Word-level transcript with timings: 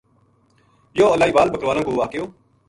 یوہ 0.97 1.13
الائی 1.13 1.31
وال 1.35 1.49
بکروالاں 1.53 1.83
کو 1.85 1.91
واقعو 1.99 2.25